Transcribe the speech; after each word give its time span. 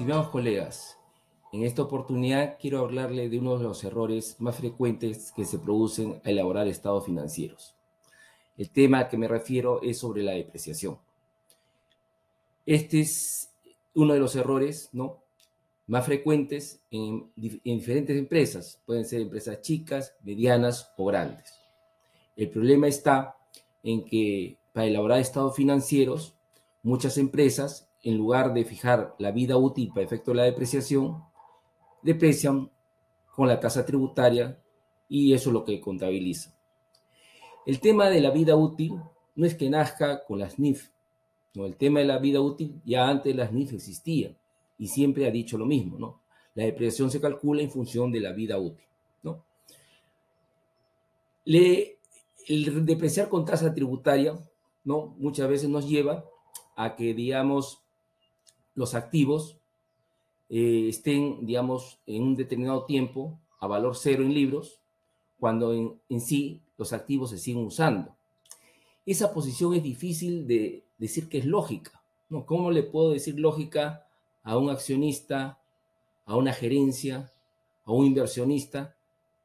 Estimados 0.00 0.30
colegas, 0.30 0.96
en 1.52 1.62
esta 1.62 1.82
oportunidad 1.82 2.56
quiero 2.58 2.78
hablarle 2.78 3.28
de 3.28 3.38
uno 3.38 3.58
de 3.58 3.64
los 3.64 3.84
errores 3.84 4.36
más 4.38 4.56
frecuentes 4.56 5.30
que 5.30 5.44
se 5.44 5.58
producen 5.58 6.22
al 6.24 6.30
elaborar 6.30 6.66
estados 6.68 7.04
financieros. 7.04 7.74
El 8.56 8.70
tema 8.70 9.00
al 9.00 9.08
que 9.10 9.18
me 9.18 9.28
refiero 9.28 9.82
es 9.82 9.98
sobre 9.98 10.22
la 10.22 10.32
depreciación. 10.32 10.96
Este 12.64 13.00
es 13.00 13.50
uno 13.94 14.14
de 14.14 14.20
los 14.20 14.34
errores 14.36 14.88
¿no? 14.94 15.18
más 15.86 16.06
frecuentes 16.06 16.80
en, 16.90 17.30
en 17.36 17.60
diferentes 17.62 18.16
empresas. 18.16 18.80
Pueden 18.86 19.04
ser 19.04 19.20
empresas 19.20 19.60
chicas, 19.60 20.14
medianas 20.22 20.94
o 20.96 21.04
grandes. 21.04 21.60
El 22.36 22.48
problema 22.48 22.88
está 22.88 23.36
en 23.82 24.06
que 24.06 24.56
para 24.72 24.86
elaborar 24.86 25.20
estados 25.20 25.54
financieros, 25.54 26.32
muchas 26.82 27.18
empresas 27.18 27.89
en 28.02 28.16
lugar 28.16 28.54
de 28.54 28.64
fijar 28.64 29.14
la 29.18 29.30
vida 29.30 29.56
útil 29.56 29.88
para 29.88 30.06
efecto 30.06 30.30
de 30.30 30.38
la 30.38 30.44
depreciación, 30.44 31.22
deprecian 32.02 32.70
con 33.34 33.48
la 33.48 33.60
tasa 33.60 33.84
tributaria 33.84 34.58
y 35.08 35.32
eso 35.32 35.50
es 35.50 35.54
lo 35.54 35.64
que 35.64 35.80
contabiliza. 35.80 36.54
El 37.66 37.80
tema 37.80 38.08
de 38.08 38.20
la 38.20 38.30
vida 38.30 38.56
útil 38.56 38.94
no 39.34 39.46
es 39.46 39.54
que 39.54 39.68
nazca 39.68 40.24
con 40.24 40.38
las 40.38 40.58
NIF, 40.58 40.90
no, 41.54 41.66
el 41.66 41.76
tema 41.76 42.00
de 42.00 42.06
la 42.06 42.18
vida 42.18 42.40
útil 42.40 42.80
ya 42.84 43.08
antes 43.08 43.34
las 43.34 43.52
NIF 43.52 43.72
existía 43.72 44.36
y 44.78 44.86
siempre 44.86 45.26
ha 45.26 45.30
dicho 45.30 45.58
lo 45.58 45.66
mismo, 45.66 45.98
¿no? 45.98 46.20
La 46.54 46.64
depreciación 46.64 47.10
se 47.10 47.20
calcula 47.20 47.62
en 47.62 47.70
función 47.70 48.12
de 48.12 48.20
la 48.20 48.32
vida 48.32 48.58
útil, 48.58 48.86
¿no? 49.22 49.44
Le, 51.44 51.98
el 52.46 52.86
depreciar 52.86 53.28
con 53.28 53.44
tasa 53.44 53.74
tributaria, 53.74 54.38
¿no? 54.84 55.14
Muchas 55.18 55.48
veces 55.48 55.68
nos 55.68 55.88
lleva 55.88 56.24
a 56.76 56.96
que, 56.96 57.14
digamos, 57.14 57.82
los 58.80 58.94
activos 58.94 59.58
eh, 60.48 60.88
estén, 60.88 61.44
digamos, 61.44 62.00
en 62.06 62.22
un 62.22 62.34
determinado 62.34 62.86
tiempo 62.86 63.38
a 63.60 63.66
valor 63.66 63.94
cero 63.94 64.24
en 64.24 64.32
libros, 64.32 64.80
cuando 65.38 65.74
en, 65.74 66.20
sí 66.20 66.62
los 66.78 66.94
activos 66.94 67.28
se 67.30 67.38
siguen 67.38 67.66
usando. 67.66 68.16
Esa 69.04 69.34
posición 69.34 69.74
es 69.74 69.82
difícil 69.82 70.46
de 70.46 70.82
decir 70.96 71.28
que 71.28 71.38
es 71.38 71.44
lógica. 71.44 72.02
¿no? 72.30 72.46
¿Cómo 72.46 72.70
le 72.70 72.82
puedo 72.82 73.10
decir 73.10 73.38
lógica 73.38 74.06
a 74.42 74.56
un 74.56 74.70
accionista, 74.70 75.58
a 76.24 76.36
una 76.36 76.54
gerencia, 76.54 77.30
a 77.84 77.92
un 77.92 78.06
inversionista, 78.06 78.96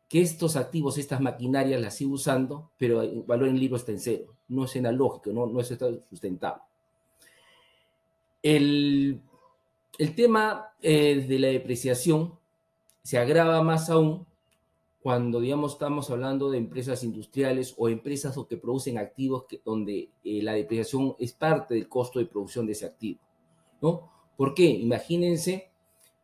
que 0.07 0.21
estos 0.21 0.55
activos, 0.55 0.97
estas 0.97 1.19
maquinarias 1.19 1.81
las 1.81 1.95
sigue 1.95 2.11
usando, 2.11 2.71
pero 2.77 3.01
el 3.01 3.23
valor 3.23 3.49
en 3.49 3.59
libros 3.59 3.81
está 3.81 3.91
en 3.91 3.99
cero? 3.99 4.35
No 4.47 4.63
es 4.63 4.75
analógico, 4.77 5.31
no, 5.33 5.45
no 5.45 5.59
es 5.59 5.67
sustentable. 6.09 6.61
El, 8.45 9.21
tema 10.15 10.73
eh, 10.81 11.25
de 11.27 11.39
la 11.39 11.47
depreciación 11.47 12.37
se 13.03 13.17
agrava 13.17 13.61
más 13.63 13.89
aún 13.89 14.25
cuando, 15.01 15.39
digamos, 15.39 15.73
estamos 15.73 16.09
hablando 16.09 16.49
de 16.49 16.57
empresas 16.57 17.03
industriales 17.03 17.75
o 17.77 17.89
empresas 17.89 18.35
que 18.49 18.57
producen 18.57 18.97
activos 18.97 19.45
donde 19.63 20.09
eh, 20.23 20.41
la 20.41 20.53
depreciación 20.53 21.15
es 21.19 21.31
parte 21.33 21.75
del 21.75 21.87
costo 21.87 22.17
de 22.17 22.25
producción 22.25 22.65
de 22.65 22.71
ese 22.71 22.87
activo, 22.87 23.19
¿no? 23.81 24.09
¿Por 24.35 24.55
qué? 24.55 24.65
Imagínense 24.65 25.69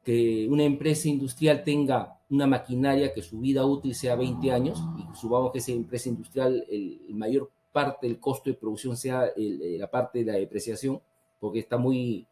que 0.04 0.48
una 0.50 0.64
empresa 0.64 1.08
industrial 1.08 1.64
tenga 1.64 2.20
una 2.32 2.48
maquinaria 2.48 3.14
que 3.14 3.22
su 3.22 3.40
vida 3.40 3.66
útil 3.66 3.94
sea 3.94 4.16
20 4.16 4.52
años 4.52 4.82
y 4.98 5.16
supongamos 5.16 5.52
que 5.52 5.60
esa 5.60 5.74
empresa 5.74 6.10
industrial, 6.10 6.66
el, 6.68 7.02
mayor 7.14 7.52
parte 7.72 8.08
del 8.08 8.20
costo 8.20 8.50
de 8.50 8.56
producción 8.56 8.98
sea 8.98 9.32
la 9.38 9.92
parte 9.92 10.24
de 10.24 10.32
la 10.32 10.40
depreciación, 10.40 11.00
porque 11.40 11.60
está 11.60 11.78
muy, 11.78 12.28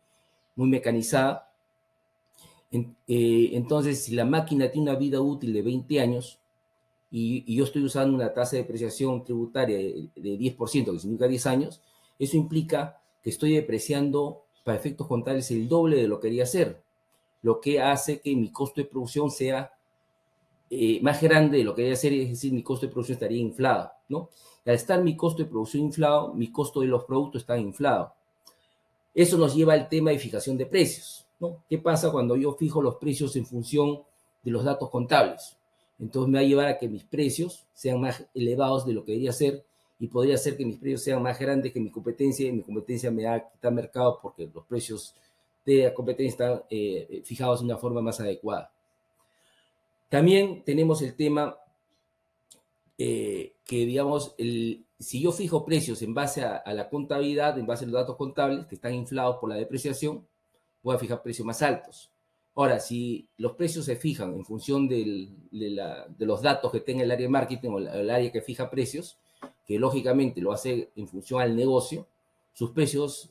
muy 0.60 0.70
mecanizada. 0.70 1.50
Eh, 2.72 3.52
entonces, 3.54 4.04
si 4.04 4.14
la 4.14 4.26
máquina 4.26 4.70
tiene 4.70 4.92
una 4.92 5.00
vida 5.00 5.22
útil 5.22 5.54
de 5.54 5.62
20 5.62 6.02
años 6.02 6.40
y, 7.10 7.56
yo 7.56 7.64
estoy 7.64 7.84
usando 7.84 8.14
una 8.14 8.34
tasa 8.34 8.58
de 8.58 8.64
depreciación 8.64 9.24
tributaria 9.24 9.78
de, 9.78 10.10
10%, 10.38 10.92
que 10.92 11.00
significa 11.00 11.28
10 11.28 11.46
años, 11.48 11.82
eso 12.20 12.36
implica 12.36 13.02
que 13.24 13.30
estoy 13.30 13.54
depreciando 13.54 14.44
para 14.66 14.78
efectos 14.78 15.08
contables 15.08 15.50
el 15.52 15.70
doble 15.70 15.96
de 15.96 16.08
lo 16.10 16.20
que 16.20 16.28
quería 16.28 16.44
hacer, 16.44 16.84
lo 17.42 17.62
que 17.62 17.82
hace 17.82 18.20
que 18.20 18.36
mi 18.36 18.52
costo 18.52 18.82
de 18.82 18.88
producción 18.88 19.32
sea 19.32 19.72
eh, 20.70 21.00
más 21.02 21.22
grande 21.22 21.60
de 21.60 21.64
lo 21.64 21.74
que 21.74 21.84
quería 21.84 21.94
hacer, 21.94 22.12
es 22.14 22.30
decir, 22.30 22.52
mi 22.52 22.64
costo 22.64 22.86
de 22.86 22.92
producción 22.92 23.16
estaría 23.16 23.40
inflado, 23.40 23.92
¿no? 24.10 24.30
al 24.66 24.76
estar 24.76 25.02
mi 25.02 25.16
costo 25.16 25.42
de 25.42 25.50
producción 25.50 25.86
inflado, 25.86 26.34
mi 26.34 26.52
costo 26.52 26.82
de 26.82 26.88
los 26.88 27.06
productos 27.06 27.42
está 27.44 27.58
inflado. 27.58 28.14
Eso 29.14 29.38
nos 29.38 29.56
lleva 29.56 29.74
al 29.74 29.90
tema 29.90 30.12
de 30.12 30.20
fijación 30.20 30.58
de 30.58 30.66
precios. 30.66 31.28
¿no? 31.40 31.64
¿Qué 31.70 31.78
pasa 31.78 32.12
cuando 32.12 32.36
yo 32.36 32.54
fijo 32.54 32.82
los 32.82 32.96
precios 32.96 33.36
en 33.36 33.46
función 33.46 34.04
de 34.44 34.52
los 34.52 34.64
datos 34.64 34.90
contables? 34.90 35.58
Entonces 36.00 36.32
me 36.32 36.38
va 36.40 36.44
a 36.44 36.48
llevar 36.48 36.68
a 36.68 36.78
que 36.78 36.88
mis 36.88 37.04
precios 37.04 37.66
sean 37.74 38.00
más 38.00 38.26
elevados 38.34 38.86
de 38.86 38.94
lo 38.94 39.04
que 39.04 39.12
debería 39.12 39.34
ser 39.34 39.66
y 40.00 40.08
podría 40.08 40.38
ser 40.38 40.56
que 40.56 40.66
mis 40.66 40.78
precios 40.78 41.04
sean 41.04 41.22
más 41.22 41.38
grandes 41.38 41.74
que 41.74 41.80
mi 41.80 41.92
competencia 41.92 42.48
y 42.48 42.52
mi 42.54 42.62
competencia 42.62 43.12
me 43.12 43.26
va 43.26 43.36
a 43.36 43.50
quitar 43.50 43.74
mercado 43.74 44.20
porque 44.22 44.50
los 44.54 44.66
precios 44.66 45.14
de 45.66 45.84
la 45.84 45.94
competencia 45.94 46.30
están 46.30 46.64
eh, 46.70 47.22
fijados 47.26 47.60
de 47.60 47.66
una 47.66 47.78
forma 47.78 48.02
más 48.02 48.20
adecuada. 48.20 48.72
También 50.08 50.64
tenemos 50.64 51.02
el 51.02 51.16
tema 51.16 51.58
eh, 52.98 53.54
que, 53.66 53.86
digamos, 53.86 54.34
el, 54.38 54.86
si 55.00 55.22
yo 55.22 55.32
fijo 55.32 55.66
precios 55.66 56.02
en 56.02 56.14
base 56.14 56.44
a, 56.44 56.62
la 56.74 56.90
contabilidad, 56.90 57.58
en 57.58 57.66
base 57.66 57.86
a 57.86 57.88
los 57.88 58.02
datos 58.02 58.18
contables 58.18 58.66
que 58.66 58.76
están 58.76 58.94
inflados 58.94 59.38
por 59.38 59.50
la 59.50 59.56
depreciación, 59.56 60.26
voy 60.84 60.96
a 60.96 61.00
fijar 61.00 61.24
precios 61.24 61.46
más 61.46 61.62
altos. 61.62 62.10
Ahora, 62.56 62.80
si 62.80 63.26
los 63.38 63.54
precios 63.54 63.86
se 63.86 63.96
fijan 63.96 64.34
en 64.34 64.44
función 64.44 64.90
de, 64.90 65.30
los 66.20 66.42
datos 66.42 66.72
que 66.72 66.82
tenga 66.82 67.04
el 67.04 67.12
área 67.12 67.28
de 67.28 67.32
marketing 67.32 67.70
o 67.70 67.80
el 67.80 68.10
área 68.10 68.32
que 68.32 68.42
fija 68.42 68.70
precios, 68.70 69.18
que 69.66 69.80
lógicamente 69.80 70.42
lo 70.42 70.52
hace 70.52 70.90
en 70.96 71.08
función 71.08 71.42
al 71.42 71.56
negocio, 71.56 72.06
sus 72.54 72.72
precios 72.72 73.30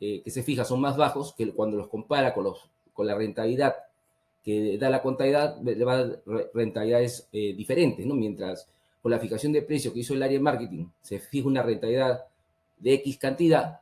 eh, 0.00 0.22
que 0.22 0.30
se 0.30 0.42
fijan 0.42 0.64
son 0.64 0.80
más 0.80 0.96
bajos 0.96 1.34
que 1.34 1.52
cuando 1.52 1.76
los 1.76 1.88
compara 1.88 2.32
con, 2.32 2.44
los, 2.44 2.70
con 2.94 3.06
la 3.06 3.14
rentabilidad 3.14 3.74
que 4.42 4.78
da 4.78 4.88
la 4.88 5.02
contabilidad, 5.02 5.60
le 5.60 5.84
va 5.84 5.92
a 5.92 6.06
dar 6.06 6.22
rentabilidades 6.54 7.28
eh, 7.30 7.52
diferentes, 7.54 8.06
¿no? 8.06 8.14
Mientras 8.14 8.66
con 9.02 9.10
la 9.10 9.18
fijación 9.18 9.52
de 9.52 9.62
precio 9.62 9.92
que 9.92 10.00
hizo 10.00 10.14
el 10.14 10.22
área 10.22 10.38
de 10.38 10.42
marketing, 10.42 10.86
se 11.00 11.18
fija 11.18 11.48
una 11.48 11.62
rentabilidad 11.62 12.26
de 12.78 12.94
X 12.94 13.18
cantidad, 13.18 13.80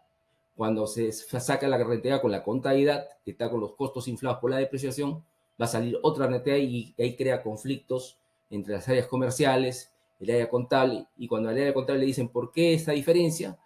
cuando 0.57 0.87
se 0.87 1.13
saca 1.13 1.69
la 1.69 1.79
rentabilidad 1.79 2.21
con 2.21 2.33
la 2.33 2.43
contabilidad, 2.43 3.07
que 3.25 3.31
está 3.31 3.49
con 3.51 3.61
los 3.61 3.75
costos 3.75 4.09
inflados 4.09 4.41
por 4.41 4.51
la 4.51 4.59
depreciación, 4.59 5.25
va 5.61 5.67
a 5.67 5.69
salir 5.69 5.99
otra 6.03 6.27
rentabilidad 6.27 6.69
y 6.69 6.95
ahí 6.99 7.17
crea 7.17 7.43
conflictos 7.43 8.19
entre 8.51 8.75
las 8.75 8.89
áreas 8.89 9.07
comerciales, 9.07 9.93
el 10.21 10.31
área 10.31 10.49
contable, 10.49 11.07
y 11.17 11.29
cuando 11.29 11.49
al 11.49 11.57
área 11.57 11.75
contable 11.75 12.01
le 12.01 12.07
dicen 12.07 12.29
por 12.29 12.51
qué 12.51 12.75
esta 12.75 12.93
diferencia, 12.93 13.57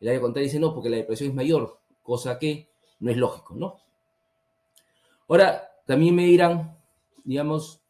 el 0.00 0.08
área 0.08 0.20
contable 0.20 0.44
dice 0.44 0.60
no, 0.60 0.74
porque 0.74 0.90
la 0.90 0.96
depreciación 0.96 1.30
es 1.30 1.36
mayor, 1.36 1.78
cosa 2.02 2.38
que 2.38 2.68
no 3.00 3.10
es 3.10 3.16
lógico, 3.16 3.54
¿no? 3.54 3.78
Ahora, 5.28 5.70
también 5.86 6.14
me 6.14 6.26
dirán, 6.26 6.76
digamos, 7.24 7.80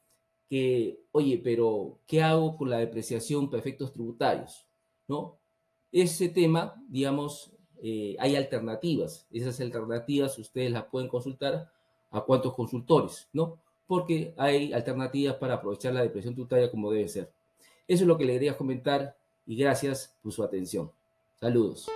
que, 0.49 1.02
oye, 1.12 1.41
pero 1.43 1.99
¿qué 2.06 2.23
hago 2.23 2.56
con 2.56 2.71
la 2.71 2.78
depreciación 2.78 3.49
para 3.49 3.61
efectos 3.61 3.93
tributarios? 3.93 4.67
¿No? 5.06 5.39
Ese 5.93 6.28
tema, 6.28 6.75
digamos, 6.89 7.53
eh, 7.83 8.17
hay 8.19 8.37
alternativas. 8.37 9.27
Esas 9.31 9.61
alternativas 9.61 10.39
ustedes 10.39 10.71
las 10.71 10.84
pueden 10.84 11.09
consultar 11.09 11.71
a 12.11 12.21
cuántos 12.23 12.55
consultores, 12.55 13.28
¿no? 13.33 13.59
Porque 13.87 14.34
hay 14.37 14.73
alternativas 14.73 15.37
para 15.37 15.55
aprovechar 15.55 15.93
la 15.93 16.03
depreciación 16.03 16.34
tributaria 16.34 16.71
como 16.71 16.91
debe 16.91 17.09
ser. 17.09 17.31
Eso 17.87 18.05
es 18.05 18.09
lo 18.09 18.17
que 18.17 18.25
le 18.25 18.34
quería 18.34 18.56
comentar 18.56 19.17
y 19.47 19.56
gracias 19.56 20.17
por 20.23 20.33
su 20.33 20.43
atención. 20.43 20.91
Saludos. 21.41 21.89